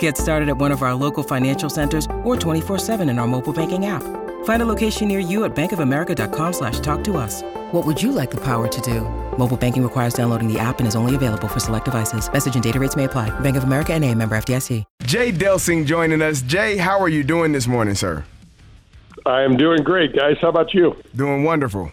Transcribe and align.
Get 0.00 0.18
started 0.18 0.50
at 0.50 0.58
one 0.58 0.72
of 0.72 0.82
our 0.82 0.92
local 0.92 1.22
financial 1.22 1.70
centers 1.70 2.04
or 2.22 2.36
24-7 2.36 3.08
in 3.08 3.18
our 3.18 3.26
mobile 3.26 3.54
banking 3.54 3.86
app. 3.86 4.02
Find 4.44 4.62
a 4.62 4.66
location 4.66 5.08
near 5.08 5.18
you 5.18 5.44
at 5.44 5.54
bankofamerica.com 5.54 6.52
slash 6.52 6.80
talk 6.80 7.02
to 7.04 7.16
us. 7.16 7.42
What 7.72 7.86
would 7.86 8.02
you 8.02 8.12
like 8.12 8.30
the 8.30 8.40
power 8.40 8.68
to 8.68 8.80
do? 8.82 9.02
Mobile 9.38 9.56
banking 9.56 9.82
requires 9.82 10.12
downloading 10.12 10.52
the 10.52 10.58
app 10.58 10.80
and 10.80 10.86
is 10.86 10.96
only 10.96 11.14
available 11.14 11.48
for 11.48 11.60
select 11.60 11.86
devices. 11.86 12.30
Message 12.30 12.54
and 12.54 12.62
data 12.62 12.78
rates 12.78 12.96
may 12.96 13.04
apply. 13.04 13.28
Bank 13.40 13.56
of 13.56 13.64
America 13.64 13.94
and 13.94 14.04
a 14.04 14.14
member 14.14 14.36
FDIC. 14.36 14.84
Jay 15.04 15.32
Delsing 15.32 15.86
joining 15.86 16.20
us. 16.20 16.42
Jay, 16.42 16.76
how 16.76 17.00
are 17.00 17.08
you 17.08 17.22
doing 17.22 17.52
this 17.52 17.66
morning, 17.66 17.94
sir? 17.94 18.24
I 19.26 19.42
am 19.42 19.56
doing 19.56 19.82
great, 19.82 20.14
guys. 20.14 20.36
How 20.40 20.48
about 20.48 20.72
you? 20.72 20.96
Doing 21.14 21.44
wonderful. 21.44 21.92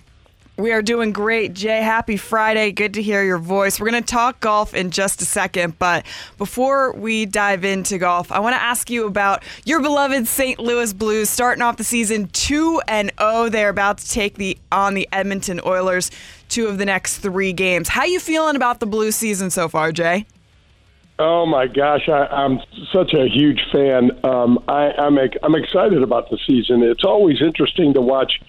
We 0.58 0.72
are 0.72 0.82
doing 0.82 1.12
great. 1.12 1.54
Jay, 1.54 1.84
happy 1.84 2.18
Friday. 2.18 2.72
Good 2.72 2.96
to 2.96 3.02
hear 3.04 3.24
your 3.24 3.38
voice. 3.38 3.80
We're 3.80 3.92
going 3.92 4.02
to 4.02 4.08
talk 4.12 4.40
golf 4.40 4.74
in 4.74 4.90
just 4.90 5.22
a 5.22 5.26
second, 5.26 5.78
but 5.78 6.04
before 6.40 6.94
we 6.94 7.28
dive 7.28 7.64
into 7.64 8.00
golf, 8.00 8.32
I 8.32 8.40
want 8.40 8.56
to 8.56 8.62
ask 8.62 8.90
you 8.90 9.06
about 9.06 9.44
your 9.66 9.82
beloved 9.82 10.28
St. 10.28 10.58
Louis 10.58 10.94
Blues 10.94 11.30
starting 11.30 11.62
off 11.62 11.78
the 11.78 11.84
season 11.84 12.27
2 12.34 12.82
and 12.88 13.12
0. 13.20 13.49
They're 13.49 13.70
about 13.70 13.99
to 13.99 14.10
take 14.10 14.40
the 14.40 14.58
on 14.72 14.96
the 14.96 15.08
Edmonton 15.12 15.62
Oilers 15.64 16.10
two 16.49 16.66
of 16.66 16.80
the 16.80 16.86
next 16.86 17.20
3 17.20 17.54
games. 17.54 17.90
How 17.90 18.05
you 18.05 18.20
feeling 18.20 18.55
about 18.55 18.80
the 18.80 18.88
Blues 18.88 19.16
season 19.16 19.52
so 19.52 19.70
far, 19.70 19.92
Jay? 19.92 20.26
Oh 21.20 21.46
my 21.46 21.68
gosh, 21.68 22.10
I, 22.10 22.26
I'm 22.26 22.62
such 22.92 23.14
a 23.14 23.27
huge 23.27 23.62
fan. 23.71 24.10
Um, 24.26 24.58
I, 24.68 24.92
I'm 24.94 25.20
I'm 25.44 25.54
excited 25.54 26.02
about 26.02 26.32
the 26.32 26.40
season. 26.48 26.82
It's 26.82 27.04
always 27.04 27.44
interesting 27.44 27.94
to 27.94 28.02
watch 28.02 28.42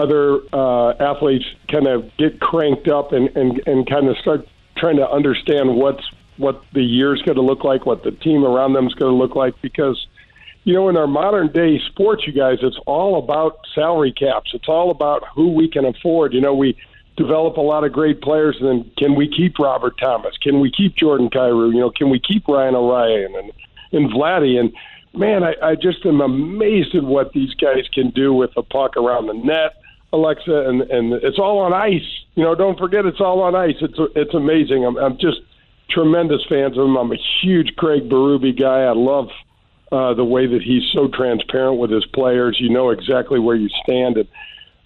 other 0.00 0.40
uh, 0.52 0.92
athletes 0.98 1.44
kind 1.70 1.86
of 1.86 2.10
get 2.16 2.40
cranked 2.40 2.88
up 2.88 3.12
and, 3.12 3.28
and, 3.36 3.62
and 3.66 3.88
kind 3.88 4.08
of 4.08 4.16
start 4.18 4.48
trying 4.76 4.96
to 4.96 5.08
understand 5.08 5.76
what's 5.76 6.02
what 6.36 6.64
the 6.72 6.82
year's 6.82 7.20
going 7.22 7.36
to 7.36 7.42
look 7.42 7.64
like, 7.64 7.84
what 7.84 8.02
the 8.02 8.12
team 8.12 8.44
around 8.44 8.72
them 8.72 8.86
is 8.86 8.94
going 8.94 9.12
to 9.12 9.16
look 9.16 9.36
like, 9.36 9.54
because 9.60 10.06
you 10.64 10.72
know 10.72 10.88
in 10.88 10.96
our 10.96 11.06
modern 11.06 11.52
day 11.52 11.78
sports, 11.90 12.26
you 12.26 12.32
guys, 12.32 12.58
it's 12.62 12.78
all 12.86 13.22
about 13.22 13.58
salary 13.74 14.12
caps. 14.12 14.52
It's 14.54 14.68
all 14.68 14.90
about 14.90 15.22
who 15.34 15.52
we 15.52 15.68
can 15.68 15.84
afford. 15.84 16.32
You 16.32 16.40
know, 16.40 16.54
we 16.54 16.76
develop 17.16 17.58
a 17.58 17.60
lot 17.60 17.84
of 17.84 17.92
great 17.92 18.22
players, 18.22 18.56
and 18.58 18.68
then 18.68 18.90
can 18.96 19.14
we 19.14 19.28
keep 19.28 19.58
Robert 19.58 19.98
Thomas? 19.98 20.36
Can 20.38 20.60
we 20.60 20.70
keep 20.70 20.96
Jordan 20.96 21.28
Kyrou? 21.28 21.74
You 21.74 21.80
know, 21.80 21.90
can 21.90 22.08
we 22.08 22.18
keep 22.18 22.48
Ryan 22.48 22.74
O'Reilly 22.74 23.24
and 23.24 23.52
and 23.92 24.10
Vladdy? 24.10 24.58
And 24.58 24.72
man, 25.12 25.44
I, 25.44 25.54
I 25.62 25.74
just 25.74 26.06
am 26.06 26.22
amazed 26.22 26.94
at 26.94 27.04
what 27.04 27.32
these 27.32 27.52
guys 27.54 27.86
can 27.92 28.10
do 28.10 28.32
with 28.32 28.50
the 28.54 28.62
puck 28.62 28.96
around 28.96 29.26
the 29.26 29.34
net 29.34 29.79
Alexa, 30.12 30.68
and 30.68 30.82
and 30.82 31.12
it's 31.12 31.38
all 31.38 31.58
on 31.58 31.72
ice. 31.72 32.06
You 32.34 32.44
know, 32.44 32.54
don't 32.54 32.78
forget 32.78 33.06
it's 33.06 33.20
all 33.20 33.42
on 33.42 33.54
ice. 33.54 33.76
It's 33.80 33.98
it's 34.16 34.34
amazing. 34.34 34.84
I'm 34.84 34.96
I'm 34.96 35.18
just 35.18 35.40
tremendous 35.88 36.44
fans 36.48 36.76
of 36.76 36.84
him. 36.84 36.96
I'm 36.96 37.12
a 37.12 37.18
huge 37.42 37.74
Craig 37.76 38.08
Berube 38.08 38.58
guy. 38.58 38.82
I 38.82 38.92
love 38.92 39.28
uh, 39.92 40.14
the 40.14 40.24
way 40.24 40.46
that 40.46 40.62
he's 40.62 40.84
so 40.92 41.08
transparent 41.08 41.78
with 41.78 41.90
his 41.90 42.06
players. 42.06 42.58
You 42.60 42.70
know 42.70 42.90
exactly 42.90 43.38
where 43.38 43.56
you 43.56 43.68
stand. 43.84 44.16
And 44.16 44.28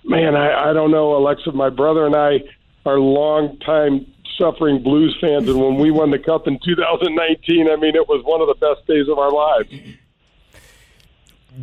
man, 0.05 0.35
I, 0.35 0.71
I 0.71 0.73
don't 0.73 0.91
know, 0.91 1.17
Alexa. 1.17 1.53
My 1.53 1.71
brother 1.71 2.07
and 2.07 2.17
I 2.17 2.41
are 2.87 2.99
long 2.99 3.59
time 3.59 4.07
suffering 4.39 4.83
Blues 4.83 5.17
fans, 5.21 5.49
and 5.49 5.61
when 5.61 5.77
we 5.77 5.91
won 5.91 6.11
the 6.11 6.19
Cup 6.19 6.47
in 6.47 6.59
2019, 6.65 7.71
I 7.71 7.77
mean, 7.77 7.95
it 7.95 8.09
was 8.09 8.23
one 8.25 8.41
of 8.41 8.49
the 8.49 8.55
best 8.55 8.87
days 8.87 9.09
of 9.09 9.19
our 9.19 9.31
lives. 9.31 9.71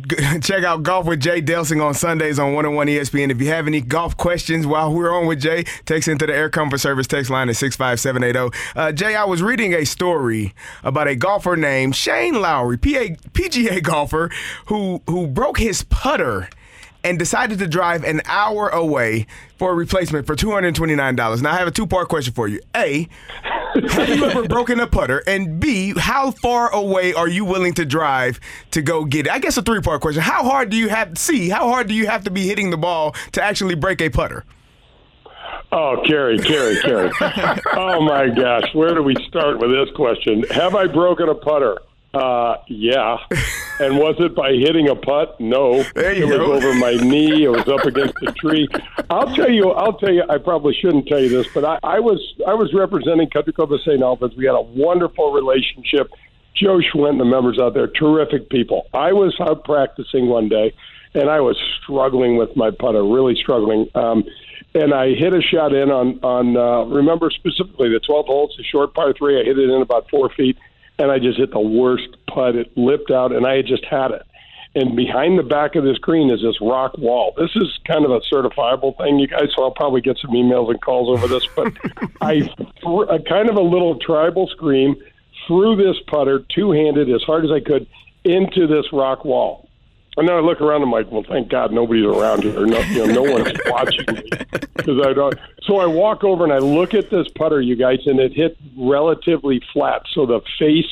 check 0.42 0.64
out 0.64 0.82
Golf 0.82 1.06
with 1.06 1.20
Jay 1.20 1.42
Delsing 1.42 1.84
on 1.84 1.94
Sundays 1.94 2.38
on 2.38 2.54
101 2.54 2.86
ESPN. 2.86 3.30
If 3.30 3.40
you 3.40 3.48
have 3.48 3.66
any 3.66 3.80
golf 3.80 4.16
questions 4.16 4.66
while 4.66 4.92
we're 4.92 5.12
on 5.12 5.26
with 5.26 5.40
Jay, 5.40 5.64
text 5.84 6.08
into 6.08 6.26
the 6.26 6.34
Air 6.34 6.48
Comfort 6.48 6.78
Service 6.78 7.06
text 7.06 7.30
line 7.30 7.48
at 7.48 7.56
65780. 7.56 8.56
Uh, 8.74 8.92
Jay, 8.92 9.14
I 9.14 9.24
was 9.24 9.42
reading 9.42 9.74
a 9.74 9.84
story 9.84 10.54
about 10.82 11.08
a 11.08 11.14
golfer 11.14 11.56
named 11.56 11.94
Shane 11.94 12.40
Lowry, 12.40 12.78
PA, 12.78 13.14
PGA 13.32 13.82
golfer, 13.82 14.30
who 14.66 15.02
who 15.06 15.26
broke 15.26 15.58
his 15.58 15.82
putter– 15.82 16.48
and 17.04 17.18
decided 17.18 17.58
to 17.58 17.66
drive 17.66 18.04
an 18.04 18.20
hour 18.26 18.68
away 18.68 19.26
for 19.56 19.72
a 19.72 19.74
replacement 19.74 20.26
for 20.26 20.36
$229. 20.36 21.42
Now, 21.42 21.50
I 21.52 21.56
have 21.56 21.68
a 21.68 21.72
two 21.72 21.86
part 21.86 22.08
question 22.08 22.32
for 22.32 22.48
you. 22.48 22.60
A, 22.76 23.08
have 23.74 24.08
you 24.08 24.24
ever 24.24 24.46
broken 24.48 24.80
a 24.80 24.86
putter? 24.86 25.22
And 25.26 25.58
B, 25.60 25.94
how 25.96 26.30
far 26.30 26.72
away 26.72 27.14
are 27.14 27.28
you 27.28 27.44
willing 27.44 27.74
to 27.74 27.84
drive 27.84 28.40
to 28.72 28.82
go 28.82 29.04
get 29.04 29.26
it? 29.26 29.32
I 29.32 29.38
guess 29.38 29.56
a 29.56 29.62
three 29.62 29.80
part 29.80 30.00
question. 30.00 30.22
How 30.22 30.44
hard 30.44 30.70
do 30.70 30.76
you 30.76 30.88
have, 30.88 31.16
C, 31.18 31.48
how 31.48 31.68
hard 31.68 31.88
do 31.88 31.94
you 31.94 32.06
have 32.06 32.24
to 32.24 32.30
be 32.30 32.46
hitting 32.46 32.70
the 32.70 32.76
ball 32.76 33.14
to 33.32 33.42
actually 33.42 33.74
break 33.74 34.00
a 34.00 34.10
putter? 34.10 34.44
Oh, 35.70 36.02
Carrie, 36.06 36.38
Carrie, 36.38 36.78
Carrie. 36.80 37.10
oh, 37.72 38.00
my 38.02 38.28
gosh. 38.28 38.74
Where 38.74 38.94
do 38.94 39.02
we 39.02 39.14
start 39.26 39.58
with 39.58 39.70
this 39.70 39.88
question? 39.96 40.44
Have 40.50 40.74
I 40.74 40.86
broken 40.86 41.30
a 41.30 41.34
putter? 41.34 41.78
Uh, 42.14 42.56
yeah. 42.68 43.16
and 43.80 43.96
was 43.96 44.16
it 44.18 44.34
by 44.34 44.52
hitting 44.52 44.88
a 44.88 44.94
putt? 44.94 45.40
No. 45.40 45.82
There 45.94 46.14
you 46.14 46.26
it 46.26 46.36
go. 46.36 46.50
was 46.50 46.64
over 46.64 46.74
my 46.74 46.94
knee. 46.94 47.44
It 47.44 47.48
was 47.48 47.66
up 47.68 47.84
against 47.86 48.14
a 48.22 48.32
tree. 48.32 48.68
I'll 49.08 49.34
tell 49.34 49.50
you. 49.50 49.70
I'll 49.70 49.94
tell 49.94 50.12
you. 50.12 50.22
I 50.28 50.38
probably 50.38 50.74
shouldn't 50.74 51.06
tell 51.08 51.20
you 51.20 51.30
this, 51.30 51.46
but 51.54 51.64
I, 51.64 51.78
I 51.82 52.00
was 52.00 52.20
I 52.46 52.54
was 52.54 52.72
representing 52.74 53.30
Country 53.30 53.52
Club 53.52 53.72
of 53.72 53.80
St. 53.80 54.02
Albans. 54.02 54.36
We 54.36 54.44
had 54.46 54.54
a 54.54 54.60
wonderful 54.60 55.32
relationship. 55.32 56.10
Joe 56.54 56.80
Schwint 56.80 57.10
and 57.10 57.20
the 57.20 57.24
members 57.24 57.58
out 57.58 57.72
there, 57.72 57.86
terrific 57.86 58.50
people. 58.50 58.86
I 58.92 59.12
was 59.12 59.34
out 59.40 59.64
practicing 59.64 60.28
one 60.28 60.50
day, 60.50 60.74
and 61.14 61.30
I 61.30 61.40
was 61.40 61.58
struggling 61.82 62.36
with 62.36 62.54
my 62.56 62.70
putter, 62.70 63.02
really 63.02 63.34
struggling. 63.34 63.88
Um, 63.94 64.24
and 64.74 64.92
I 64.92 65.14
hit 65.14 65.34
a 65.34 65.40
shot 65.40 65.72
in 65.72 65.90
on 65.90 66.20
on 66.22 66.56
uh, 66.56 66.84
remember 66.94 67.30
specifically 67.30 67.88
the 67.88 68.00
12 68.00 68.26
holes, 68.26 68.54
the 68.58 68.64
short 68.64 68.94
par 68.94 69.14
three. 69.14 69.40
I 69.40 69.44
hit 69.44 69.58
it 69.58 69.70
in 69.70 69.80
about 69.80 70.10
four 70.10 70.28
feet 70.30 70.58
and 70.98 71.10
I 71.10 71.18
just 71.18 71.38
hit 71.38 71.50
the 71.50 71.60
worst 71.60 72.08
putt. 72.28 72.56
It 72.56 72.76
lipped 72.76 73.10
out, 73.10 73.32
and 73.32 73.46
I 73.46 73.56
had 73.56 73.66
just 73.66 73.84
had 73.84 74.10
it. 74.10 74.22
And 74.74 74.96
behind 74.96 75.38
the 75.38 75.42
back 75.42 75.74
of 75.74 75.84
this 75.84 75.98
green 75.98 76.30
is 76.30 76.40
this 76.40 76.58
rock 76.60 76.96
wall. 76.96 77.34
This 77.36 77.50
is 77.56 77.78
kind 77.86 78.06
of 78.06 78.10
a 78.10 78.20
certifiable 78.20 78.96
thing, 78.96 79.18
you 79.18 79.26
guys. 79.26 79.50
So 79.54 79.64
I'll 79.64 79.70
probably 79.70 80.00
get 80.00 80.18
some 80.18 80.30
emails 80.30 80.70
and 80.70 80.80
calls 80.80 81.10
over 81.10 81.28
this. 81.28 81.46
But 81.54 81.74
I, 82.22 82.50
a 83.10 83.18
kind 83.28 83.50
of 83.50 83.56
a 83.56 83.62
little 83.62 83.98
tribal 83.98 84.48
scream, 84.48 84.96
threw 85.46 85.76
this 85.76 85.96
putter 86.06 86.44
two 86.54 86.70
handed 86.70 87.10
as 87.10 87.22
hard 87.22 87.44
as 87.44 87.50
I 87.50 87.60
could 87.60 87.86
into 88.24 88.66
this 88.66 88.86
rock 88.92 89.24
wall. 89.24 89.68
And 90.16 90.28
then 90.28 90.36
I 90.36 90.40
look 90.40 90.60
around. 90.60 90.82
I'm 90.82 90.90
like, 90.90 91.10
well, 91.10 91.24
thank 91.26 91.48
God 91.48 91.72
nobody's 91.72 92.04
around 92.04 92.42
here. 92.42 92.66
No, 92.66 92.78
you 92.80 93.06
know, 93.06 93.22
no 93.22 93.32
one's 93.32 93.58
watching 93.66 94.04
me 94.14 94.22
because 94.76 95.00
I 95.06 95.12
don't. 95.14 95.34
So 95.62 95.78
I 95.78 95.86
walk 95.86 96.22
over 96.22 96.44
and 96.44 96.52
I 96.52 96.58
look 96.58 96.92
at 96.92 97.10
this 97.10 97.28
putter, 97.28 97.60
you 97.60 97.76
guys, 97.76 98.00
and 98.06 98.20
it 98.20 98.32
hit 98.32 98.58
relatively 98.76 99.62
flat. 99.72 100.02
So 100.12 100.26
the 100.26 100.40
face 100.58 100.86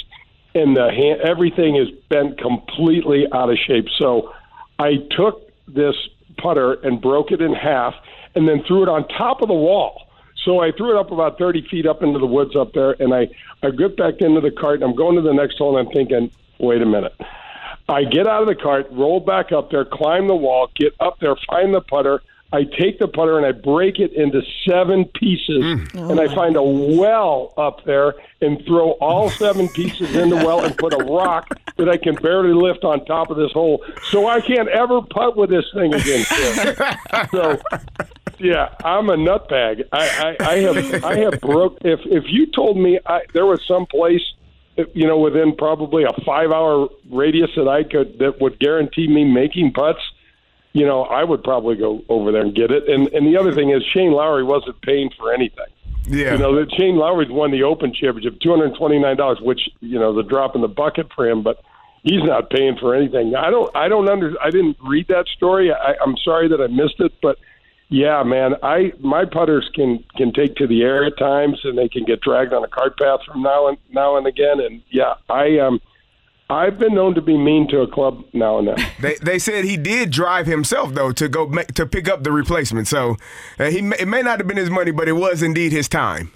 and 0.54 0.74
the 0.74 0.90
hand, 0.90 1.20
everything 1.20 1.76
is 1.76 1.88
bent 2.08 2.38
completely 2.38 3.26
out 3.32 3.50
of 3.50 3.58
shape. 3.58 3.88
So 3.98 4.32
I 4.78 4.96
took 5.10 5.52
this 5.68 5.94
putter 6.38 6.74
and 6.74 7.00
broke 7.00 7.30
it 7.30 7.42
in 7.42 7.52
half, 7.52 7.94
and 8.34 8.48
then 8.48 8.64
threw 8.66 8.82
it 8.82 8.88
on 8.88 9.06
top 9.08 9.42
of 9.42 9.48
the 9.48 9.54
wall. 9.54 10.06
So 10.44 10.60
I 10.60 10.72
threw 10.72 10.96
it 10.96 10.98
up 10.98 11.10
about 11.10 11.36
30 11.36 11.68
feet 11.68 11.84
up 11.84 12.02
into 12.02 12.18
the 12.18 12.26
woods 12.26 12.56
up 12.56 12.72
there, 12.72 12.96
and 12.98 13.12
I 13.12 13.28
I 13.62 13.70
get 13.70 13.98
back 13.98 14.22
into 14.22 14.40
the 14.40 14.50
cart, 14.50 14.76
and 14.76 14.84
I'm 14.84 14.96
going 14.96 15.16
to 15.16 15.22
the 15.22 15.34
next 15.34 15.58
hole, 15.58 15.76
and 15.76 15.86
I'm 15.86 15.92
thinking, 15.92 16.30
wait 16.58 16.80
a 16.80 16.86
minute 16.86 17.12
I 17.90 18.04
get 18.04 18.26
out 18.26 18.42
of 18.42 18.48
the 18.48 18.54
cart, 18.54 18.86
roll 18.90 19.20
back 19.20 19.52
up 19.52 19.70
there, 19.70 19.84
climb 19.84 20.28
the 20.28 20.36
wall, 20.36 20.70
get 20.74 20.94
up 21.00 21.18
there, 21.20 21.34
find 21.48 21.74
the 21.74 21.80
putter. 21.80 22.22
I 22.52 22.64
take 22.64 22.98
the 22.98 23.06
putter 23.06 23.36
and 23.36 23.46
I 23.46 23.52
break 23.52 24.00
it 24.00 24.12
into 24.12 24.42
seven 24.68 25.04
pieces, 25.04 25.62
mm. 25.62 26.10
and 26.10 26.20
I 26.20 26.32
find 26.34 26.56
a 26.56 26.62
well 26.62 27.54
up 27.56 27.84
there 27.84 28.14
and 28.40 28.64
throw 28.66 28.92
all 28.92 29.30
seven 29.30 29.68
pieces 29.74 30.16
in 30.16 30.30
the 30.30 30.36
well 30.36 30.64
and 30.64 30.76
put 30.76 30.92
a 30.92 31.04
rock 31.04 31.48
that 31.76 31.88
I 31.88 31.96
can 31.96 32.16
barely 32.16 32.52
lift 32.52 32.84
on 32.84 33.04
top 33.04 33.30
of 33.30 33.36
this 33.36 33.52
hole, 33.52 33.84
so 34.10 34.26
I 34.26 34.40
can't 34.40 34.68
ever 34.68 35.00
putt 35.02 35.36
with 35.36 35.50
this 35.50 35.64
thing 35.72 35.94
again. 35.94 36.24
so, 37.30 37.60
yeah, 38.38 38.74
I'm 38.84 39.10
a 39.10 39.16
nutbag. 39.16 39.84
I, 39.92 40.36
I, 40.40 40.44
I 40.44 40.56
have 40.58 41.04
I 41.04 41.16
have 41.18 41.40
broke. 41.40 41.78
If 41.82 42.00
if 42.04 42.24
you 42.28 42.46
told 42.46 42.76
me 42.76 42.98
I, 43.06 43.20
there 43.32 43.46
was 43.46 43.64
some 43.66 43.86
place 43.86 44.22
you 44.94 45.06
know, 45.06 45.18
within 45.18 45.54
probably 45.56 46.04
a 46.04 46.12
five 46.24 46.50
hour 46.50 46.88
radius 47.10 47.50
that 47.56 47.68
I 47.68 47.84
could 47.84 48.18
that 48.18 48.40
would 48.40 48.58
guarantee 48.58 49.08
me 49.08 49.24
making 49.24 49.72
putts, 49.72 50.00
you 50.72 50.86
know, 50.86 51.02
I 51.02 51.24
would 51.24 51.42
probably 51.42 51.76
go 51.76 52.02
over 52.08 52.32
there 52.32 52.42
and 52.42 52.54
get 52.54 52.70
it. 52.70 52.88
And 52.88 53.08
and 53.08 53.26
the 53.26 53.38
other 53.38 53.54
thing 53.54 53.70
is 53.70 53.82
Shane 53.84 54.12
Lowry 54.12 54.44
wasn't 54.44 54.80
paying 54.82 55.10
for 55.18 55.32
anything. 55.32 55.66
Yeah. 56.06 56.32
You 56.32 56.38
know 56.38 56.54
that 56.56 56.72
Shane 56.74 56.96
Lowry's 56.96 57.30
won 57.30 57.50
the 57.50 57.62
Open 57.62 57.92
Championship, 57.92 58.40
two 58.40 58.50
hundred 58.50 58.74
twenty 58.76 58.98
nine 58.98 59.16
dollars, 59.16 59.38
which 59.40 59.60
you 59.80 59.98
know 59.98 60.14
the 60.14 60.22
drop 60.22 60.54
in 60.54 60.60
the 60.60 60.68
bucket 60.68 61.12
for 61.14 61.28
him, 61.28 61.42
but 61.42 61.62
he's 62.02 62.22
not 62.24 62.50
paying 62.50 62.76
for 62.78 62.94
anything. 62.94 63.34
I 63.34 63.50
don't. 63.50 63.74
I 63.76 63.88
don't 63.88 64.08
under. 64.08 64.34
I 64.42 64.50
didn't 64.50 64.76
read 64.82 65.08
that 65.08 65.26
story. 65.28 65.72
I, 65.72 65.94
I'm 66.02 66.16
sorry 66.24 66.48
that 66.48 66.60
I 66.60 66.66
missed 66.68 67.00
it, 67.00 67.12
but 67.20 67.38
yeah, 67.90 68.22
man, 68.22 68.54
I 68.62 68.92
my 69.00 69.24
putters 69.24 69.68
can 69.74 70.04
can 70.16 70.32
take 70.32 70.54
to 70.56 70.66
the 70.68 70.82
air 70.82 71.04
at 71.04 71.18
times, 71.18 71.60
and 71.64 71.76
they 71.76 71.88
can 71.88 72.04
get 72.04 72.20
dragged 72.20 72.52
on 72.52 72.62
a 72.62 72.68
cart 72.68 72.96
path 72.96 73.20
from 73.26 73.42
now 73.42 73.66
and 73.66 73.76
now 73.90 74.16
and 74.16 74.26
again. 74.26 74.60
And 74.60 74.82
yeah, 74.90 75.14
I 75.28 75.58
um. 75.58 75.80
I've 76.48 76.80
been 76.80 76.96
known 76.96 77.14
to 77.14 77.20
be 77.20 77.38
mean 77.38 77.68
to 77.68 77.82
a 77.82 77.86
club 77.86 78.24
now 78.32 78.58
and 78.58 78.66
then. 78.66 78.76
They, 79.00 79.14
they 79.22 79.38
said 79.38 79.64
he 79.64 79.76
did 79.76 80.10
drive 80.10 80.48
himself 80.48 80.94
though 80.94 81.12
to 81.12 81.28
go 81.28 81.46
ma- 81.46 81.62
to 81.76 81.86
pick 81.86 82.08
up 82.08 82.24
the 82.24 82.32
replacement. 82.32 82.88
So 82.88 83.18
uh, 83.60 83.70
he 83.70 83.80
may, 83.80 83.96
it 84.00 84.08
may 84.08 84.20
not 84.20 84.40
have 84.40 84.48
been 84.48 84.56
his 84.56 84.68
money, 84.68 84.90
but 84.90 85.06
it 85.06 85.12
was 85.12 85.44
indeed 85.44 85.70
his 85.70 85.88
time. 85.88 86.32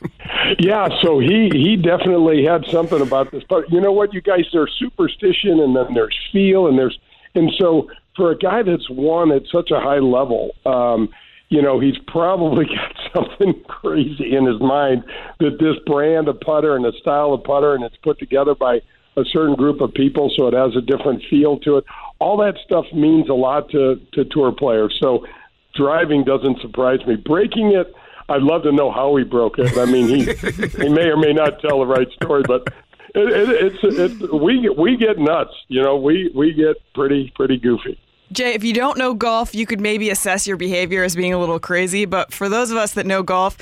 yeah, 0.60 0.88
so 1.02 1.18
he 1.18 1.50
he 1.52 1.74
definitely 1.74 2.44
had 2.44 2.66
something 2.66 3.00
about 3.00 3.32
this. 3.32 3.42
But 3.48 3.68
you 3.72 3.80
know 3.80 3.90
what, 3.90 4.14
you 4.14 4.20
guys, 4.20 4.46
there's 4.52 4.72
superstition, 4.78 5.58
and 5.58 5.74
then 5.74 5.92
there's 5.92 6.16
feel, 6.30 6.68
and 6.68 6.78
there's 6.78 6.96
and 7.34 7.52
so 7.58 7.88
for 8.18 8.32
a 8.32 8.36
guy 8.36 8.62
that's 8.62 8.90
won 8.90 9.32
at 9.32 9.44
such 9.50 9.70
a 9.70 9.80
high 9.80 10.00
level, 10.00 10.50
um, 10.66 11.08
you 11.48 11.62
know, 11.62 11.80
he's 11.80 11.96
probably 12.06 12.66
got 12.76 12.94
something 13.14 13.62
crazy 13.68 14.36
in 14.36 14.44
his 14.44 14.60
mind 14.60 15.04
that 15.38 15.58
this 15.58 15.76
brand 15.86 16.28
of 16.28 16.38
putter 16.40 16.76
and 16.76 16.84
the 16.84 16.92
style 17.00 17.32
of 17.32 17.42
putter, 17.44 17.74
and 17.74 17.84
it's 17.84 17.96
put 18.02 18.18
together 18.18 18.54
by 18.54 18.82
a 19.16 19.24
certain 19.24 19.54
group 19.54 19.80
of 19.80 19.94
people, 19.94 20.30
so 20.36 20.46
it 20.46 20.54
has 20.54 20.76
a 20.76 20.80
different 20.80 21.22
feel 21.30 21.58
to 21.60 21.78
it. 21.78 21.84
All 22.18 22.36
that 22.38 22.56
stuff 22.64 22.84
means 22.92 23.28
a 23.28 23.34
lot 23.34 23.70
to 23.70 24.00
to 24.12 24.24
tour 24.26 24.52
players. 24.52 24.96
So 25.00 25.26
driving 25.74 26.24
doesn't 26.24 26.60
surprise 26.60 27.00
me. 27.06 27.16
Breaking 27.16 27.72
it, 27.72 27.92
I'd 28.28 28.42
love 28.42 28.62
to 28.64 28.72
know 28.72 28.90
how 28.90 29.16
he 29.16 29.24
broke 29.24 29.58
it. 29.58 29.76
I 29.78 29.86
mean, 29.86 30.08
he 30.08 30.24
he 30.82 30.88
may 30.88 31.06
or 31.06 31.16
may 31.16 31.32
not 31.32 31.60
tell 31.60 31.80
the 31.80 31.86
right 31.86 32.10
story, 32.22 32.42
but 32.46 32.68
it, 33.14 33.48
it, 33.48 33.72
it's 33.72 33.78
it's 33.82 34.32
we 34.32 34.68
we 34.68 34.96
get 34.96 35.18
nuts. 35.18 35.54
You 35.68 35.82
know, 35.82 35.96
we 35.96 36.30
we 36.34 36.52
get 36.52 36.76
pretty 36.94 37.32
pretty 37.34 37.56
goofy. 37.56 37.98
Jay, 38.30 38.52
if 38.52 38.62
you 38.62 38.74
don't 38.74 38.98
know 38.98 39.14
golf, 39.14 39.54
you 39.54 39.64
could 39.64 39.80
maybe 39.80 40.10
assess 40.10 40.46
your 40.46 40.56
behavior 40.56 41.02
as 41.02 41.16
being 41.16 41.32
a 41.32 41.38
little 41.38 41.58
crazy. 41.58 42.04
But 42.04 42.32
for 42.32 42.48
those 42.48 42.70
of 42.70 42.76
us 42.76 42.92
that 42.92 43.06
know 43.06 43.22
golf, 43.22 43.56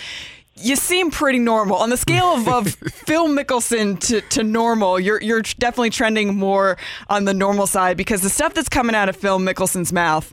you 0.58 0.74
seem 0.74 1.10
pretty 1.10 1.38
normal 1.38 1.76
on 1.76 1.90
the 1.90 1.96
scale 1.98 2.34
of, 2.34 2.48
of 2.48 2.68
Phil 2.74 3.28
Mickelson 3.28 4.00
to, 4.00 4.22
to 4.22 4.42
normal. 4.42 4.98
You're 4.98 5.20
you're 5.20 5.42
definitely 5.42 5.90
trending 5.90 6.36
more 6.36 6.78
on 7.08 7.26
the 7.26 7.34
normal 7.34 7.66
side 7.66 7.96
because 7.96 8.22
the 8.22 8.30
stuff 8.30 8.54
that's 8.54 8.68
coming 8.68 8.96
out 8.96 9.08
of 9.08 9.16
Phil 9.16 9.38
Mickelson's 9.38 9.92
mouth 9.92 10.32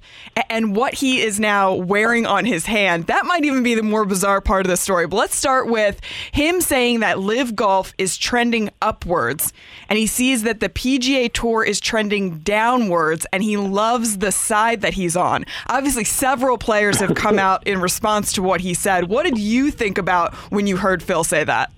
and 0.49 0.75
what 0.75 0.93
he 0.93 1.21
is 1.21 1.39
now 1.39 1.73
wearing 1.73 2.25
on 2.25 2.45
his 2.45 2.65
hand 2.65 3.07
that 3.07 3.25
might 3.25 3.43
even 3.43 3.63
be 3.63 3.75
the 3.75 3.83
more 3.83 4.05
bizarre 4.05 4.39
part 4.39 4.65
of 4.65 4.69
the 4.69 4.77
story. 4.77 5.07
But 5.07 5.17
let's 5.17 5.35
start 5.35 5.67
with 5.67 5.99
him 6.31 6.61
saying 6.61 7.01
that 7.01 7.19
Live 7.19 7.55
Golf 7.55 7.93
is 7.97 8.17
trending 8.17 8.69
upwards 8.81 9.51
and 9.89 9.99
he 9.99 10.07
sees 10.07 10.43
that 10.43 10.61
the 10.61 10.69
PGA 10.69 11.31
Tour 11.33 11.65
is 11.65 11.81
trending 11.81 12.39
downwards 12.39 13.25
and 13.33 13.43
he 13.43 13.57
loves 13.57 14.19
the 14.19 14.31
side 14.31 14.81
that 14.81 14.93
he's 14.93 15.17
on. 15.17 15.45
Obviously, 15.67 16.05
several 16.05 16.57
players 16.57 16.99
have 16.99 17.13
come 17.13 17.37
out 17.43 17.67
in 17.67 17.81
response 17.81 18.31
to 18.33 18.41
what 18.41 18.61
he 18.61 18.73
said. 18.73 19.09
What 19.09 19.23
did 19.23 19.37
you 19.37 19.69
think 19.69 19.97
about? 19.97 20.12
About 20.13 20.33
when 20.51 20.67
you 20.67 20.77
heard 20.77 21.01
Phil 21.01 21.23
say 21.23 21.43
that? 21.43 21.71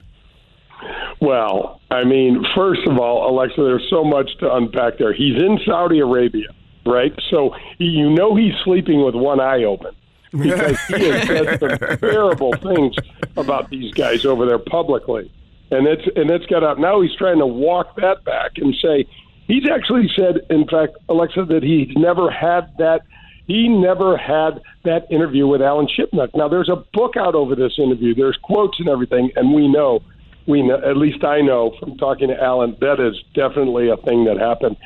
Well, 1.22 1.82
I 1.90 2.04
mean, 2.04 2.44
first 2.56 2.82
of 2.86 3.00
all, 3.00 3.30
Alexa, 3.30 3.62
there's 3.62 3.88
so 3.90 4.04
much 4.04 4.30
to 4.40 4.54
unpack 4.54 4.98
there. 4.98 5.14
He's 5.14 5.38
in 5.38 5.60
Saudi 5.66 6.00
Arabia, 6.00 6.50
right? 6.86 7.14
So 7.30 7.56
you 7.78 8.10
know 8.10 8.36
he's 8.36 8.54
sleeping 8.64 9.04
with 9.04 9.16
one 9.16 9.40
eye 9.40 9.64
open 9.64 9.96
because 10.32 10.78
he 10.88 11.08
has 11.10 11.28
said 11.28 11.60
some 11.60 11.98
terrible 12.00 12.54
things 12.54 12.96
about 13.38 13.70
these 13.70 13.94
guys 13.94 14.26
over 14.26 14.46
there 14.46 14.60
publicly, 14.60 15.32
and 15.72 15.88
it's 15.88 16.04
and 16.16 16.30
it's 16.30 16.46
got 16.48 16.64
out. 16.64 16.80
Now 16.80 17.02
he's 17.02 17.16
trying 17.16 17.40
to 17.40 17.48
walk 17.48 17.96
that 17.96 18.26
back 18.26 18.52
and 18.58 18.76
say 18.82 19.08
he's 19.48 19.68
actually 19.70 20.12
said, 20.16 20.42
in 20.50 20.68
fact, 20.68 20.98
Alexa, 21.08 21.46
that 21.46 21.64
he's 21.64 21.96
never 21.96 22.30
had 22.30 22.74
that 22.78 23.04
he 23.48 23.68
never 23.68 24.18
had 24.18 24.62
that 24.84 25.12
interview 25.12 25.48
with 25.48 25.62
Alan 25.62 25.88
Shipnuck. 25.88 26.30
Now, 26.36 26.48
there's 26.48 26.70
a 26.70 26.84
book 26.94 27.16
out 27.16 27.36
over 27.36 27.56
this 27.56 27.74
interview. 27.78 28.16
There's 28.16 28.38
quotes 28.42 28.80
and 28.80 28.90
everything, 28.90 29.32
and 29.36 29.54
we 29.54 29.68
know, 29.68 30.02
we 30.48 30.64
know, 30.64 30.76
at 30.76 30.98
least 30.98 31.24
I 31.24 31.42
know 31.42 31.76
from 31.80 31.98
talking 31.98 32.30
to 32.30 32.42
Alan, 32.42 32.76
that 32.82 33.00
is 33.00 33.16
definitely 33.34 33.90
a 33.90 33.98
thing 33.98 34.26
that 34.26 34.38
happened. 34.38 34.78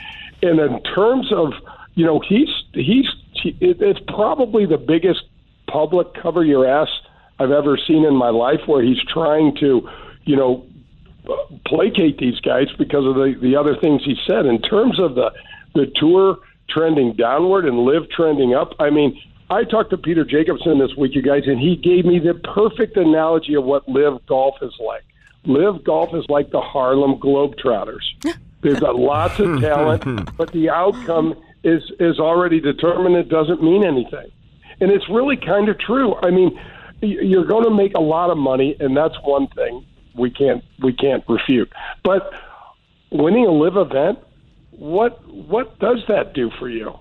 And 0.42 0.60
in 0.60 0.84
terms 0.84 1.32
of, 1.32 1.54
you 1.96 2.06
know, 2.06 2.20
he's 2.20 2.50
he's 2.74 3.06
it's 3.44 4.00
probably 4.08 4.66
the 4.66 4.78
biggest 4.78 5.24
public 5.68 6.14
cover 6.14 6.44
your 6.44 6.66
ass 6.66 6.90
I've 7.40 7.52
ever 7.52 7.78
seen 7.78 8.06
in 8.06 8.16
my 8.16 8.30
life, 8.30 8.62
where 8.66 8.84
he's 8.84 9.02
trying 9.04 9.56
to, 9.58 9.90
you 10.24 10.36
know, 10.36 10.66
placate 11.66 12.18
these 12.18 12.40
guys 12.40 12.68
because 12.78 13.06
of 13.06 13.16
the 13.16 13.36
the 13.42 13.56
other 13.56 13.76
things 13.76 14.04
he 14.04 14.16
said. 14.28 14.46
In 14.46 14.62
terms 14.62 15.00
of 15.00 15.16
the 15.16 15.32
the 15.76 15.92
tour 15.96 16.40
trending 16.70 17.14
downward 17.14 17.66
and 17.66 17.80
live 17.80 18.10
trending 18.10 18.54
up. 18.54 18.74
I 18.80 18.90
mean, 18.90 19.20
I 19.50 19.64
talked 19.64 19.90
to 19.92 19.98
Peter 19.98 20.24
Jacobsen 20.24 20.80
this 20.80 20.96
week, 20.96 21.16
you 21.16 21.22
guys, 21.22 21.44
and 21.46 21.60
he 21.60 21.76
gave 21.76 22.06
me 22.06 22.20
the 22.20 22.36
perfect 22.36 22.98
analogy 22.98 23.56
of 23.56 23.64
what 23.64 23.88
live 23.90 24.26
golf 24.28 24.56
is 24.62 24.74
like. 24.86 25.04
Live 25.46 25.84
golf 25.84 26.14
is 26.14 26.26
like 26.30 26.52
the 26.52 26.62
Harlem 26.62 27.20
Globetrotters. 27.20 28.04
They've 28.62 28.80
got 28.80 28.96
lots 28.96 29.40
of 29.40 29.62
talent, 29.62 30.36
but 30.38 30.52
the 30.52 30.70
outcome 30.70 31.34
is 31.64 31.82
is 32.00 32.20
already 32.20 32.60
determined. 32.60 33.16
It 33.16 33.30
doesn't 33.30 33.64
mean 33.64 33.86
anything, 33.86 34.30
and 34.82 34.92
it's 34.92 35.10
really 35.10 35.38
kind 35.38 35.70
of 35.70 35.80
true. 35.80 36.16
I 36.16 36.30
mean, 36.30 36.60
you're 37.02 37.46
going 37.46 37.64
to 37.64 37.74
make 37.74 37.94
a 37.96 38.02
lot 38.02 38.30
of 38.30 38.38
money, 38.38 38.76
and 38.80 38.98
that's 38.98 39.16
one 39.24 39.48
thing 39.48 39.86
we 40.14 40.30
can't 40.30 40.64
we 40.84 40.94
can't 40.94 41.24
refute. 41.30 41.72
But 42.04 42.34
winning 43.12 43.46
a 43.46 43.52
live 43.52 43.78
event 43.78 44.20
what 44.80 45.28
what 45.28 45.78
does 45.80 46.00
that 46.08 46.34
do 46.34 46.50
for 46.58 46.70
you? 46.70 46.94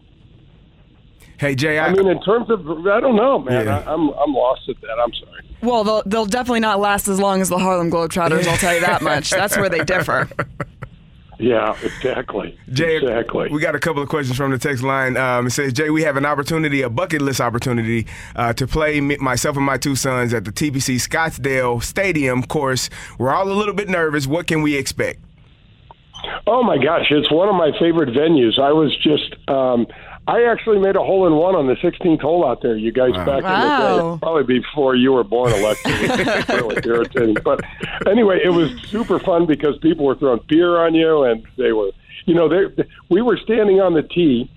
Hey 1.38 1.54
Jay, 1.54 1.78
I, 1.78 1.86
I 1.86 1.92
mean, 1.92 2.08
in 2.08 2.20
terms 2.22 2.50
of, 2.50 2.69
I 2.88 3.00
don't 3.00 3.14
know, 3.14 3.38
man. 3.38 3.66
Yeah. 3.66 3.78
I, 3.78 3.92
am 3.92 4.08
I'm, 4.10 4.19
I'm 4.19 4.34
lost 4.34 4.69
at 4.69 4.80
that. 4.80 4.98
I'm 5.00 5.12
sorry. 5.14 5.44
Well, 5.62 5.84
they'll 5.84 6.02
they'll 6.04 6.26
definitely 6.26 6.60
not 6.60 6.80
last 6.80 7.06
as 7.06 7.20
long 7.20 7.40
as 7.40 7.48
the 7.48 7.58
Harlem 7.58 7.90
Globetrotters. 7.90 8.46
I'll 8.46 8.56
tell 8.56 8.75
you 8.75 8.80
that 8.80 9.02
much. 9.02 9.30
That's 9.30 9.56
where 9.56 9.69
they 9.69 9.84
differ. 9.84 10.28
Yeah, 11.40 11.76
exactly. 11.84 12.58
Jay, 12.72 12.96
exactly. 12.96 13.48
We 13.50 13.60
got 13.60 13.76
a 13.76 13.78
couple 13.78 14.02
of 14.02 14.08
questions 14.08 14.36
from 14.36 14.50
the 14.50 14.58
text 14.58 14.82
line. 14.82 15.16
Um, 15.16 15.46
it 15.46 15.50
says, 15.50 15.72
Jay, 15.72 15.88
we 15.88 16.02
have 16.02 16.16
an 16.16 16.26
opportunity, 16.26 16.82
a 16.82 16.90
bucket 16.90 17.22
list 17.22 17.40
opportunity, 17.40 18.08
uh, 18.34 18.52
to 18.54 18.66
play 18.66 19.00
me, 19.00 19.16
myself 19.19 19.56
and 19.56 19.64
my 19.64 19.78
two 19.78 19.94
sons 19.94 20.34
at 20.34 20.44
the 20.44 20.50
TPC 20.50 20.96
Scottsdale 20.96 21.80
Stadium 21.80 22.42
course. 22.42 22.90
We're 23.19 23.32
all 23.32 23.48
a 23.48 23.54
little 23.54 23.75
bit 23.75 23.88
nervous. 23.88 24.26
What 24.26 24.48
can 24.48 24.62
we 24.62 24.75
expect? 24.75 25.20
Oh 26.47 26.62
my 26.62 26.79
gosh, 26.79 27.06
it's 27.11 27.31
one 27.31 27.49
of 27.49 27.55
my 27.55 27.70
favorite 27.79 28.11
venues. 28.11 28.59
I 28.59 28.73
was 28.73 28.97
just 28.97 29.37
um 29.49 29.87
I 30.28 30.45
actually 30.45 30.78
made 30.78 30.95
a 30.95 31.02
hole 31.02 31.26
in 31.26 31.37
one 31.37 31.54
on 31.54 31.69
the 31.69 31.75
16th 31.76 32.21
hole 32.21 32.47
out 32.47 32.61
there. 32.61 32.76
You 32.76 32.92
guys 32.92 33.12
wow. 33.12 33.25
back 33.25 33.42
wow. 33.45 33.54
in 33.54 33.97
the 33.97 34.12
day, 34.12 34.19
probably 34.21 34.61
before 34.61 34.95
you 34.95 35.12
were 35.14 35.25
born, 35.25 35.52
Alexa. 35.52 35.88
It 35.88 36.49
really 36.50 36.76
irritating, 36.85 37.37
but 37.42 37.61
anyway, 38.07 38.40
it 38.45 38.50
was 38.50 38.71
super 38.83 39.19
fun 39.19 39.47
because 39.47 39.78
people 39.78 40.04
were 40.04 40.16
throwing 40.16 40.40
beer 40.47 40.76
on 40.85 40.95
you, 40.95 41.23
and 41.23 41.47
they 41.57 41.73
were, 41.73 41.92
you 42.26 42.35
know, 42.35 42.47
they 42.47 42.85
we 43.09 43.23
were 43.23 43.38
standing 43.38 43.81
on 43.81 43.95
the 43.95 44.02
tee, 44.02 44.50